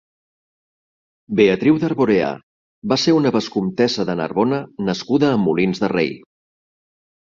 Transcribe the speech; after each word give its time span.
Beatriu 1.39 1.77
d'Arborea 1.83 2.31
va 2.95 2.99
ser 3.03 3.15
una 3.19 3.35
vescomtessa 3.39 4.09
de 4.11 4.19
Narbona 4.25 4.65
nascuda 4.93 5.35
a 5.35 5.41
Molins 5.47 5.87
de 5.87 5.97
Rei. 5.99 6.15